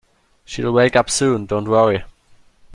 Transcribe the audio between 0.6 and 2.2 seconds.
wake up soon, don't worry